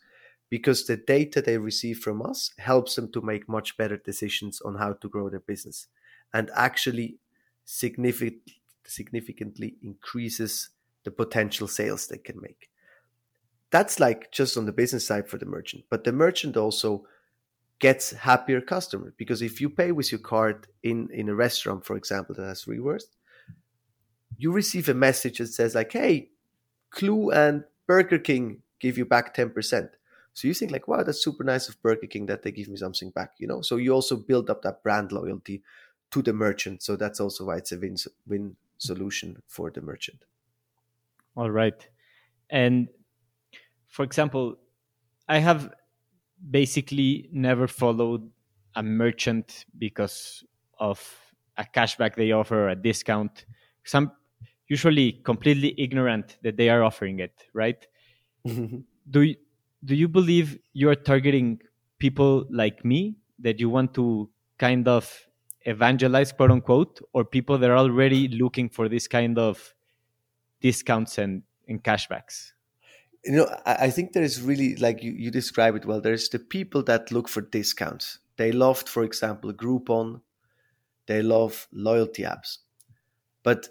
[0.51, 4.75] because the data they receive from us helps them to make much better decisions on
[4.75, 5.87] how to grow their business
[6.31, 7.17] and actually
[7.65, 8.43] significant,
[8.85, 10.69] significantly increases
[11.03, 12.69] the potential sales they can make.
[13.71, 15.85] That's like just on the business side for the merchant.
[15.89, 17.07] But the merchant also
[17.81, 21.97] gets happier customer because if you pay with your card in in a restaurant for
[21.97, 23.07] example that has rewards
[24.37, 26.29] you receive a message that says like hey
[26.91, 29.89] clue and burger king give you back 10%
[30.33, 32.77] So you think like, wow, that's super nice of Burger King that they give me
[32.77, 33.61] something back, you know.
[33.61, 35.61] So you also build up that brand loyalty
[36.11, 36.81] to the merchant.
[36.83, 40.23] So that's also why it's a win win solution for the merchant.
[41.35, 41.87] All right,
[42.49, 42.87] and
[43.87, 44.57] for example,
[45.27, 45.73] I have
[46.49, 48.29] basically never followed
[48.75, 50.43] a merchant because
[50.79, 50.99] of
[51.57, 53.45] a cashback they offer or a discount.
[53.83, 54.11] Some
[54.67, 57.85] usually completely ignorant that they are offering it, right?
[58.47, 58.77] Mm-hmm.
[59.09, 59.35] do you,
[59.85, 61.59] do you believe you are targeting
[61.99, 65.27] people like me that you want to kind of
[65.65, 69.73] evangelize, quote unquote, or people that are already looking for this kind of
[70.61, 72.53] discounts and, and cashbacks?
[73.23, 76.29] You know, I, I think there is really, like you, you describe it well, there's
[76.29, 78.19] the people that look for discounts.
[78.37, 80.21] They loved, for example, Groupon,
[81.05, 82.59] they love loyalty apps.
[83.43, 83.69] But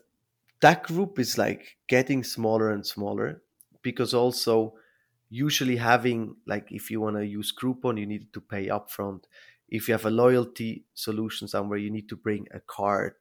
[0.60, 3.42] that group is like getting smaller and smaller
[3.82, 4.74] because also
[5.30, 9.24] usually having like if you want to use Groupon, you need to pay upfront.
[9.68, 13.14] If you have a loyalty solution somewhere, you need to bring a card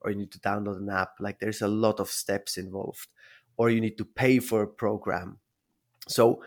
[0.00, 1.14] or you need to download an app.
[1.20, 3.08] Like there's a lot of steps involved,
[3.56, 5.38] or you need to pay for a program.
[6.06, 6.42] So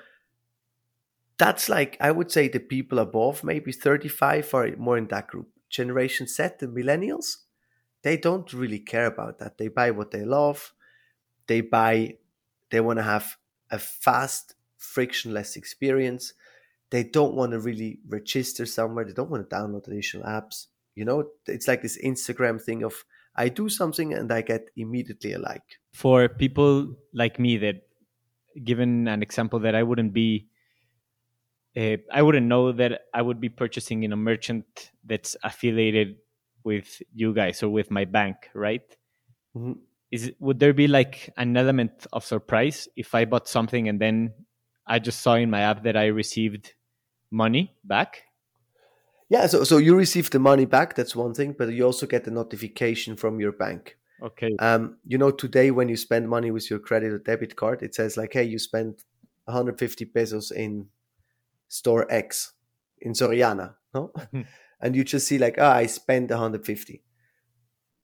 [1.37, 5.47] that's like I would say the people above maybe 35 are more in that group.
[5.69, 7.37] Generation Z, the millennials,
[8.01, 9.57] they don't really care about that.
[9.57, 10.73] They buy what they love.
[11.47, 12.17] They buy,
[12.69, 13.37] they want to have
[13.71, 16.33] a fast, frictionless experience.
[16.89, 19.05] They don't want to really register somewhere.
[19.05, 20.67] They don't want to download additional apps.
[20.95, 25.33] You know, it's like this Instagram thing of I do something and I get immediately
[25.33, 25.79] a like.
[25.93, 27.87] For people like me, that
[28.63, 30.47] given an example that I wouldn't be
[31.77, 36.15] uh, I wouldn't know that I would be purchasing in a merchant that's affiliated
[36.63, 38.81] with you guys or with my bank, right?
[39.55, 39.73] Mm-hmm.
[40.11, 44.33] Is would there be like an element of surprise if I bought something and then
[44.87, 46.73] I just saw in my app that I received
[47.29, 48.23] money back?
[49.29, 50.95] Yeah, so so you receive the money back.
[50.95, 53.98] That's one thing, but you also get the notification from your bank.
[54.21, 54.55] Okay.
[54.59, 57.95] Um, you know, today when you spend money with your credit or debit card, it
[57.95, 59.03] says like, "Hey, you spent
[59.45, 60.87] 150 pesos in
[61.67, 62.53] store X
[63.01, 64.11] in Soriana." No.
[64.31, 64.41] Hmm
[64.81, 67.03] and you just see like, ah, I spent 150.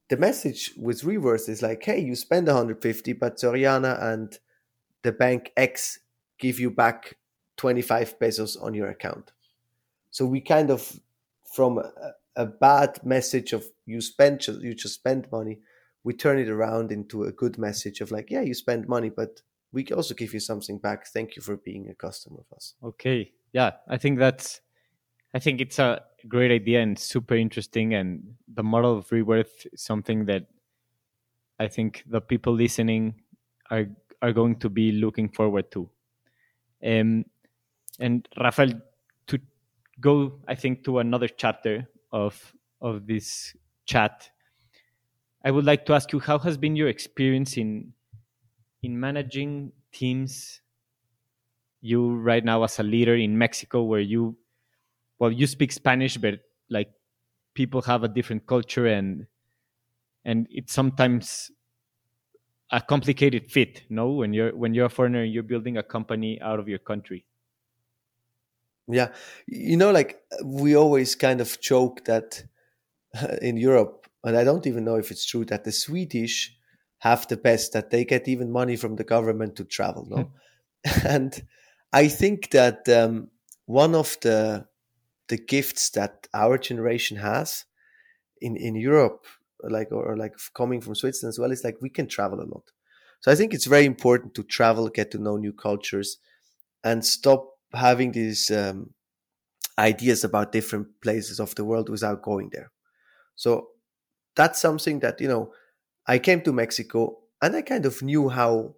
[0.09, 4.37] The message with Reworth is like, hey, you spend 150, but Soriana and
[5.01, 5.99] the bank X
[6.37, 7.17] give you back
[7.57, 9.31] 25 pesos on your account.
[10.11, 10.99] So we kind of,
[11.53, 11.91] from a,
[12.35, 15.59] a bad message of you spend, you just spend money,
[16.05, 19.41] we turn it around into a good message of like, yeah, you spend money, but
[19.73, 21.07] we also give you something back.
[21.07, 22.75] Thank you for being a customer of us.
[22.81, 23.31] Okay.
[23.51, 23.71] Yeah.
[23.89, 24.61] I think that's,
[25.33, 27.95] I think it's a great idea and super interesting.
[27.95, 30.45] And the model of Reworth is something that
[31.59, 33.15] I think the people listening
[33.71, 33.87] are
[34.21, 35.89] are going to be looking forward to.
[36.83, 37.25] Um,
[37.99, 38.73] and Raphael,
[39.27, 39.39] to
[39.99, 44.29] go, I think, to another chapter of of this chat,
[45.45, 47.93] I would like to ask you how has been your experience in
[48.81, 50.61] in managing teams.
[51.81, 54.37] You right now as a leader in Mexico, where you
[55.19, 56.89] well you speak spanish but like
[57.53, 59.27] people have a different culture and
[60.25, 61.51] and it's sometimes
[62.71, 64.09] a complicated fit no?
[64.09, 67.23] When you're when you're a foreigner and you're building a company out of your country.
[68.87, 69.13] Yeah.
[69.45, 72.43] You know like we always kind of joke that
[73.43, 76.55] in europe and i don't even know if it's true that the swedish
[76.99, 80.31] have the best that they get even money from the government to travel no
[81.05, 81.43] and
[81.93, 83.29] i think that um,
[83.65, 84.65] one of the
[85.27, 87.65] the gifts that our generation has
[88.41, 89.25] in in Europe,
[89.61, 92.45] like or, or, like coming from Switzerland as well, is like we can travel a
[92.53, 92.71] lot.
[93.21, 96.17] So I think it's very important to travel, get to know new cultures,
[96.83, 98.93] and stop having these um,
[99.79, 102.71] ideas about different places of the world without going there.
[103.35, 103.69] So
[104.35, 105.53] that's something that you know.
[106.07, 108.75] I came to Mexico and I kind of knew how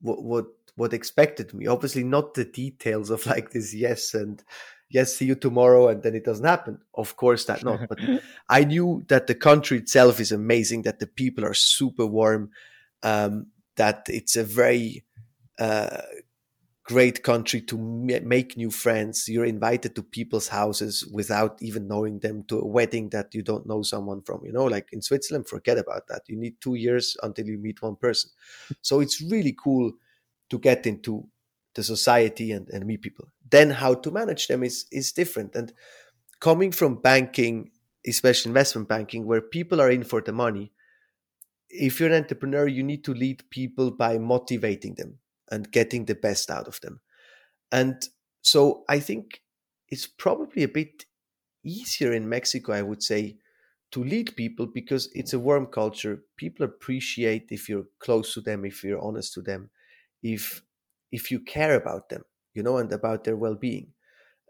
[0.00, 1.66] what what what expected me.
[1.66, 4.42] Obviously, not the details of like this yes and
[4.88, 6.78] yes, see you tomorrow, and then it doesn't happen.
[6.94, 7.88] Of course, that not.
[7.88, 7.98] But
[8.48, 12.50] I knew that the country itself is amazing, that the people are super warm,
[13.02, 15.04] um, that it's a very
[15.58, 16.02] uh,
[16.86, 19.28] great country to make new friends.
[19.28, 23.66] You're invited to people's houses without even knowing them to a wedding that you don't
[23.66, 24.44] know someone from.
[24.44, 26.22] You know, like in Switzerland, forget about that.
[26.28, 28.30] You need two years until you meet one person.
[28.82, 29.92] So it's really cool
[30.50, 31.26] to get into
[31.74, 33.28] the society and, and meet people.
[33.50, 35.56] Then how to manage them is is different.
[35.56, 35.72] And
[36.40, 37.72] coming from banking,
[38.06, 40.70] especially investment banking, where people are in for the money,
[41.68, 45.18] if you're an entrepreneur, you need to lead people by motivating them
[45.50, 47.00] and getting the best out of them.
[47.72, 48.02] And
[48.42, 49.42] so I think
[49.88, 51.04] it's probably a bit
[51.64, 53.38] easier in Mexico, I would say,
[53.92, 56.22] to lead people because it's a warm culture.
[56.36, 59.70] People appreciate if you're close to them, if you're honest to them,
[60.22, 60.62] if
[61.12, 63.92] if you care about them, you know, and about their well-being.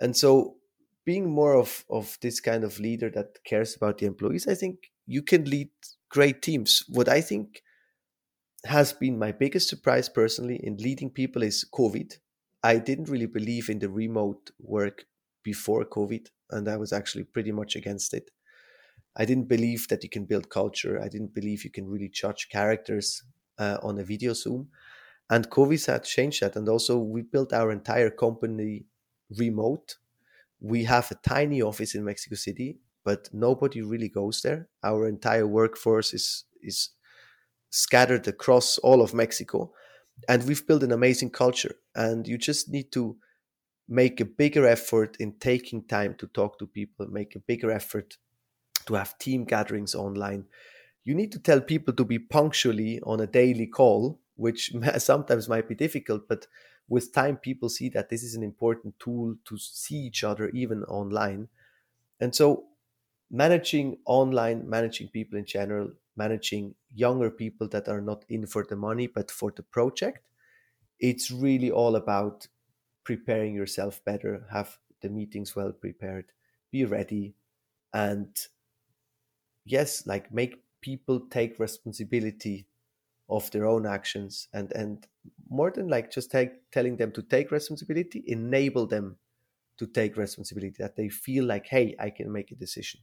[0.01, 0.57] And so
[1.05, 4.91] being more of of this kind of leader that cares about the employees, I think
[5.07, 5.71] you can lead
[6.09, 6.85] great teams.
[6.89, 7.63] What I think
[8.65, 12.19] has been my biggest surprise personally in leading people is COVID.
[12.63, 15.07] I didn't really believe in the remote work
[15.45, 18.31] before COVID, and I was actually pretty much against it.
[19.17, 21.01] I didn't believe that you can build culture.
[21.01, 23.23] I didn't believe you can really judge characters
[23.59, 24.69] uh, on a video Zoom.
[25.31, 26.57] And COVID had changed that.
[26.57, 28.87] And also, we built our entire company
[29.31, 29.97] remote.
[30.61, 34.69] We have a tiny office in Mexico City, but nobody really goes there.
[34.83, 36.91] Our entire workforce is is
[37.71, 39.73] scattered across all of Mexico,
[40.29, 41.77] and we've built an amazing culture.
[41.95, 43.17] And you just need to
[43.89, 48.17] make a bigger effort in taking time to talk to people, make a bigger effort
[48.87, 50.47] to have team gatherings online.
[51.05, 55.69] You need to tell people to be punctually on a daily call, which sometimes might
[55.69, 56.47] be difficult, but
[56.89, 60.85] with time, people see that this is an important tool to see each other even
[60.85, 61.49] online.
[62.21, 62.67] And so,
[63.31, 68.77] managing online, managing people in general, managing younger people that are not in for the
[68.77, 70.29] money but for the project,
[71.01, 72.49] it's really all about
[73.05, 76.33] preparing yourself better, have the meetings well prepared,
[76.73, 77.37] be ready,
[77.95, 78.49] and
[79.65, 82.67] yes, like make people take responsibility
[83.29, 85.09] of their own actions and and
[85.51, 89.19] more than like just take, telling them to take responsibility enable them
[89.79, 93.01] to take responsibility that they feel like hey i can make a decision.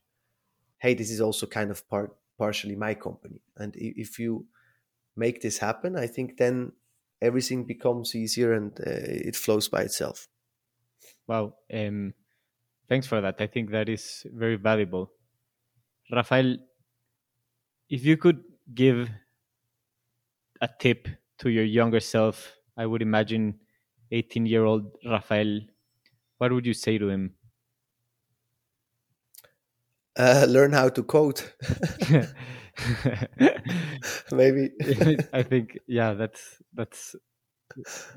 [0.80, 3.42] Hey this is also kind of part partially my company.
[3.58, 4.48] And if you
[5.16, 6.72] make this happen i think then
[7.22, 8.84] everything becomes easier and uh,
[9.30, 10.28] it flows by itself.
[11.28, 12.14] Wow um,
[12.90, 13.36] thanks for that.
[13.40, 15.12] I think that is very valuable.
[16.12, 16.58] Raphael,
[17.90, 19.10] if you could give
[20.62, 21.08] a tip
[21.40, 23.60] to your younger self, I would imagine
[24.12, 25.62] 18 year old Raphael,
[26.38, 27.36] what would you say to him?
[30.16, 31.42] Uh, learn how to code.
[34.32, 34.72] Maybe.
[35.34, 37.16] I think yeah, that's that's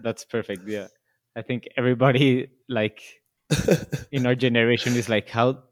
[0.03, 0.68] that's perfect.
[0.68, 0.88] Yeah,
[1.34, 3.03] I think everybody like
[4.12, 5.62] in our generation is like, how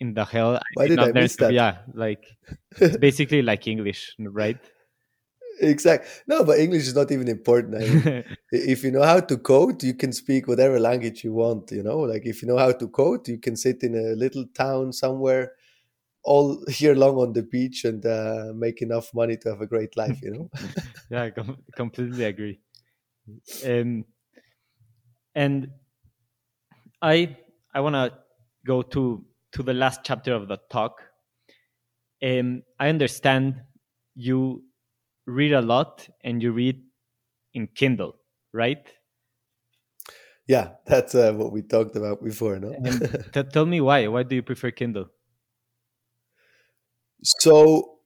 [0.00, 0.60] in the hell?
[0.74, 1.52] Why did, did I miss that?
[1.52, 2.24] Yeah, like
[2.76, 4.58] it's basically like English, right?
[5.60, 6.08] Exactly.
[6.26, 7.76] No, but English is not even important.
[7.76, 11.70] I mean, if you know how to code, you can speak whatever language you want.
[11.70, 14.44] You know, like if you know how to code, you can sit in a little
[14.54, 15.52] town somewhere
[16.24, 19.96] all year long on the beach and uh, make enough money to have a great
[19.96, 20.20] life.
[20.22, 20.50] You know.
[21.10, 22.60] yeah, I com- completely agree.
[23.64, 24.04] Um,
[25.34, 25.70] and
[27.00, 27.36] I
[27.74, 28.12] I want to
[28.66, 31.02] go to to the last chapter of the talk.
[32.22, 33.62] Um, I understand
[34.14, 34.62] you
[35.26, 36.82] read a lot and you read
[37.54, 38.16] in Kindle,
[38.52, 38.92] right?
[40.46, 42.74] Yeah, that's uh, what we talked about before, no?
[43.52, 44.06] tell me why.
[44.08, 45.08] Why do you prefer Kindle?
[47.22, 48.00] So,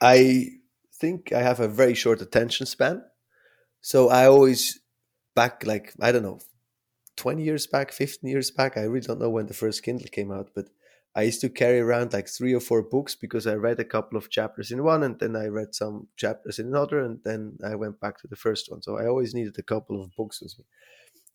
[0.00, 0.58] I
[1.00, 3.02] think I have a very short attention span.
[3.80, 4.80] So I always
[5.34, 6.40] back like I don't know
[7.16, 8.76] 20 years back, 15 years back.
[8.76, 10.66] I really don't know when the first Kindle came out, but
[11.18, 14.16] I used to carry around like three or four books because I read a couple
[14.16, 17.74] of chapters in one and then I read some chapters in another and then I
[17.74, 18.82] went back to the first one.
[18.82, 20.64] So I always needed a couple of books with me.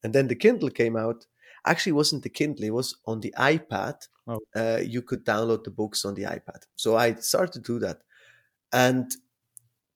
[0.02, 1.26] And then the Kindle came out.
[1.66, 4.08] Actually, it wasn't the Kindle, it was on the iPad.
[4.26, 4.40] Oh.
[4.56, 6.62] Uh, you could download the books on the iPad.
[6.78, 8.04] So I started to do that.
[8.72, 9.12] And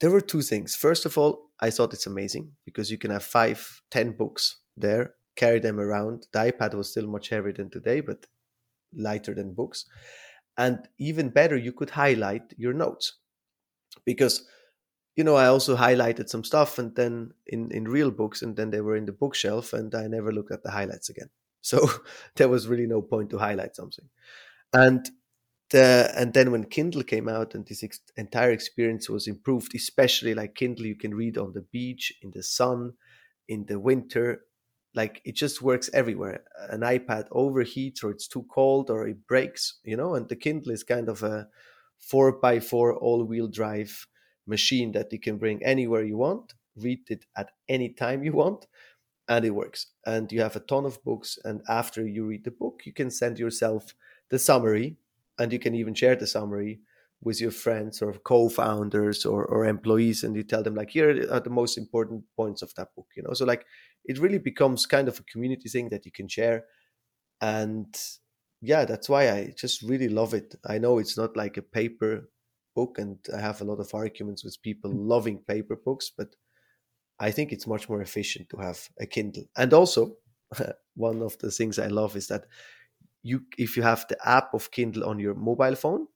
[0.01, 0.75] there were two things.
[0.75, 5.13] First of all, I thought it's amazing because you can have five, ten books there
[5.37, 6.27] carry them around.
[6.33, 8.25] The iPad was still much heavier than today, but
[8.95, 9.85] lighter than books.
[10.57, 13.13] And even better, you could highlight your notes.
[14.05, 14.45] Because
[15.15, 18.71] you know i also highlighted some stuff and then in in real books and then
[18.71, 21.29] they were in the bookshelf and i never looked at the highlights again.
[21.61, 21.89] So
[22.37, 24.09] there was really no point to highlight something.
[24.73, 25.09] And
[25.71, 30.33] the and then when kindle came out and this ex- entire experience was improved especially
[30.35, 32.93] like kindle you can read on the beach in the sun
[33.49, 34.43] in the winter
[34.97, 36.39] like it just works everywhere.
[36.69, 40.71] An ipad overheats or it's too cold or it breaks you know and the kindle
[40.71, 41.47] is kind of a
[42.09, 44.07] four by four all-wheel drive
[44.45, 48.67] machine that you can bring anywhere you want read it at any time you want
[49.29, 49.87] and it works.
[50.05, 53.11] And you have a ton of books and after you read the book you can
[53.11, 53.93] send yourself
[54.29, 54.97] the summary
[55.39, 56.79] and you can even share the summary
[57.21, 61.39] with your friends or co-founders or, or employees and you tell them like here are
[61.39, 63.33] the most important points of that book you know?
[63.33, 63.65] So like
[64.05, 66.65] it really becomes kind of a community thing that you can share.
[67.41, 67.95] And
[68.61, 70.55] yeah that's why i just really love it.
[70.65, 72.29] I know it's not like a paper
[72.75, 75.07] book and i have a lot of arguments with people mm.
[75.07, 76.29] loving paper books but
[77.19, 79.43] i think it's much more efficient to have a kindle.
[79.55, 80.17] And also
[80.95, 82.45] one of the things i love is that
[83.23, 86.07] you if you have the app of kindle on your mobile phone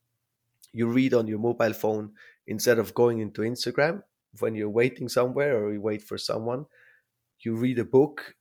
[0.74, 2.12] you read on your mobile phone
[2.48, 4.04] instead of going into Instagram
[4.40, 6.66] when you're waiting somewhere or you wait for someone.
[7.40, 8.36] You read a book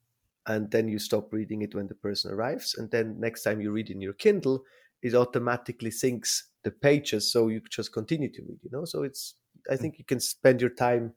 [0.47, 2.75] and then you stop reading it when the person arrives.
[2.77, 4.65] And then next time you read in your Kindle,
[5.03, 8.85] it automatically syncs the pages so you just continue to read, you know?
[8.85, 9.35] So it's,
[9.71, 11.15] I think you can spend your time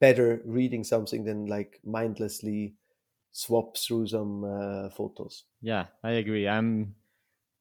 [0.00, 2.74] better reading something than like mindlessly
[3.32, 5.44] swap through some uh, photos.
[5.60, 6.48] Yeah, I agree.
[6.48, 6.94] I'm,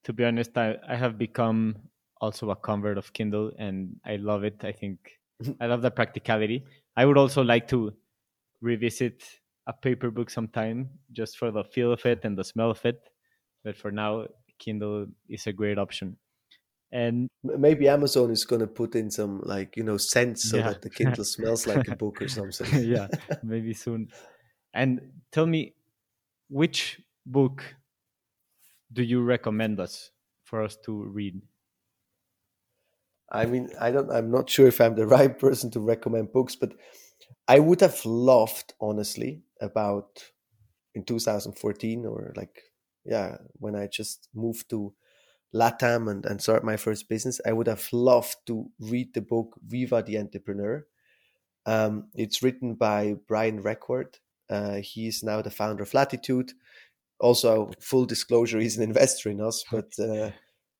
[0.03, 1.89] to be honest, I, I have become
[2.21, 4.63] also a convert of Kindle, and I love it.
[4.63, 5.19] I think
[5.61, 6.65] I love the practicality.
[6.95, 7.93] I would also like to
[8.61, 9.23] revisit
[9.67, 12.99] a paper book sometime just for the feel of it and the smell of it.
[13.63, 14.27] But for now,
[14.59, 16.17] Kindle is a great option.
[16.91, 20.69] And maybe Amazon is going to put in some like you know scents so yeah.
[20.69, 22.83] that the Kindle smells like a book or something.
[22.85, 23.07] yeah,
[23.43, 24.09] maybe soon.
[24.73, 25.01] And
[25.31, 25.73] tell me,
[26.49, 27.63] which book
[28.93, 30.11] do you recommend us
[30.43, 31.41] for us to read?
[33.31, 34.11] I mean, I don't.
[34.11, 36.73] I'm not sure if I'm the right person to recommend books, but
[37.47, 40.23] I would have loved, honestly, about
[40.93, 42.61] in 2014 or like,
[43.03, 44.93] yeah, when I just moved to
[45.53, 49.59] Latam and, and started my first business, I would have loved to read the book
[49.65, 50.85] Viva the Entrepreneur.
[51.65, 54.15] Um, it's written by Brian Requarth.
[54.49, 56.51] Uh, he's now the founder of Latitud.
[57.19, 60.31] Also, full disclosure, he's an investor in us, but uh,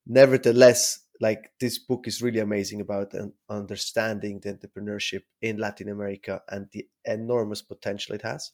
[0.05, 3.13] nevertheless, like this book is really amazing about
[3.49, 8.51] understanding the entrepreneurship in Latin America and the enormous potential it has.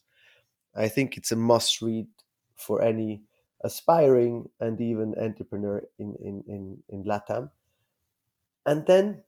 [0.74, 2.06] I think it's a must read
[2.56, 3.22] for any
[3.64, 7.50] aspiring and even entrepreneur in, in, in, in Latam.
[8.64, 9.22] And then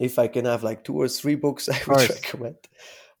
[0.00, 2.56] if I can have like two or three books, I would recommend.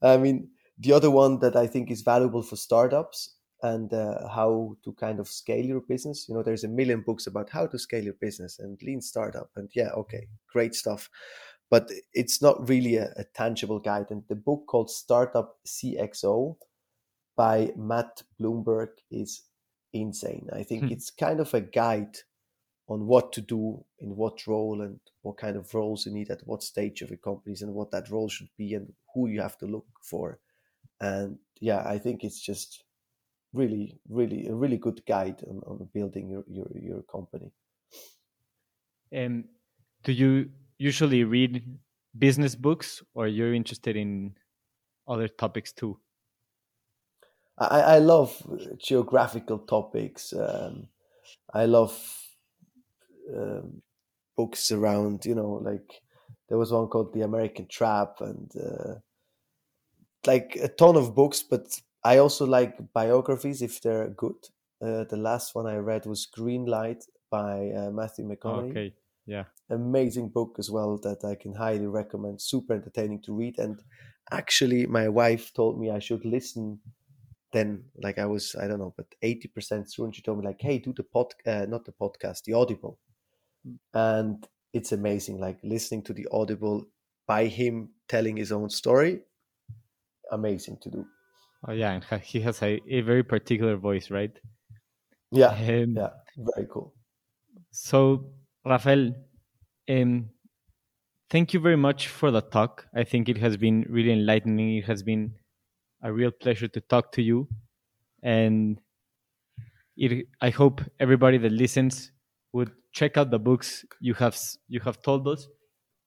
[0.02, 0.48] I mean,
[0.78, 5.18] the other one that I think is valuable for startups and uh, how to kind
[5.18, 6.28] of scale your business.
[6.28, 9.50] You know, there's a million books about how to scale your business and lean startup.
[9.56, 11.10] And yeah, okay, great stuff.
[11.70, 14.06] But it's not really a, a tangible guide.
[14.10, 16.56] And the book called Startup CXO
[17.36, 19.42] by Matt Blumberg is
[19.92, 20.48] insane.
[20.52, 20.92] I think hmm.
[20.92, 22.16] it's kind of a guide
[22.88, 26.46] on what to do in what role and what kind of roles you need at
[26.46, 29.58] what stage of your companies and what that role should be and who you have
[29.58, 30.38] to look for.
[31.00, 32.84] And yeah, I think it's just
[33.52, 37.50] really, really a really good guide on, on building your, your, your company.
[39.10, 39.44] And
[40.04, 41.64] do you usually read
[42.18, 44.34] business books or you're interested in
[45.06, 45.98] other topics too?
[47.58, 48.40] I, I love
[48.78, 50.32] geographical topics.
[50.32, 50.88] Um,
[51.52, 51.98] I love
[53.34, 53.82] um,
[54.36, 56.02] books around, you know, like
[56.48, 58.94] there was one called The American Trap and uh,
[60.26, 64.48] like a ton of books, but I also like biographies if they're good.
[64.80, 68.70] Uh, the last one I read was Green Light by uh, Matthew McConaughey.
[68.70, 68.94] Okay,
[69.26, 72.40] yeah, amazing book as well that I can highly recommend.
[72.40, 73.82] Super entertaining to read, and
[74.30, 76.80] actually, my wife told me I should listen.
[77.52, 80.44] Then, like I was, I don't know, but eighty percent through, and she told me
[80.44, 82.98] like, "Hey, do the pod, uh, not the podcast, the Audible,"
[83.94, 85.40] and it's amazing.
[85.40, 86.86] Like listening to the Audible
[87.26, 89.22] by him telling his own story,
[90.30, 91.06] amazing to do.
[91.66, 94.32] Oh yeah, and he has a, a very particular voice, right?
[95.30, 96.94] Yeah, um, yeah, very cool.
[97.70, 98.30] So,
[98.64, 99.12] Raphael,
[99.90, 100.30] um,
[101.30, 102.86] thank you very much for the talk.
[102.94, 104.76] I think it has been really enlightening.
[104.76, 105.34] It has been
[106.02, 107.48] a real pleasure to talk to you,
[108.22, 108.80] and
[109.96, 112.12] it, I hope everybody that listens
[112.52, 114.38] would check out the books you have
[114.68, 115.46] you have told us,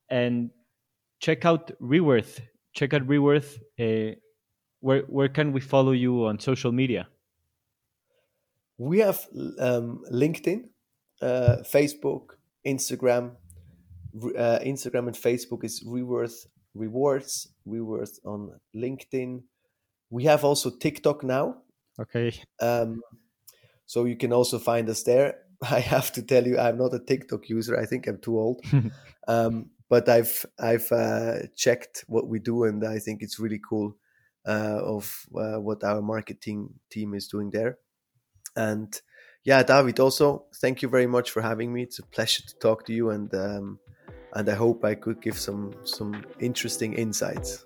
[0.09, 0.49] and
[1.19, 2.39] check out Reworth.
[2.73, 3.59] Check out Reworth.
[3.79, 4.15] Uh,
[4.81, 7.07] where where can we follow you on social media?
[8.77, 9.27] We have
[9.59, 10.65] um, LinkedIn,
[11.21, 12.31] uh, Facebook,
[12.65, 13.35] Instagram.
[14.13, 17.47] Uh, Instagram and Facebook is Reworth Rewards.
[17.65, 19.43] Reworth on LinkedIn.
[20.09, 21.57] We have also TikTok now.
[21.99, 22.33] Okay.
[22.59, 23.01] Um,
[23.85, 25.35] so you can also find us there.
[25.61, 27.79] I have to tell you, I'm not a TikTok user.
[27.79, 28.65] I think I'm too old.
[29.27, 33.95] um, but I've I've uh, checked what we do, and I think it's really cool
[34.49, 37.77] of uh, what our marketing team is doing there.
[38.55, 38.99] And
[39.43, 41.83] yeah, David, also thank you very much for having me.
[41.83, 43.79] It's a pleasure to talk to you, and um,
[44.33, 47.65] and I hope I could give some some interesting insights.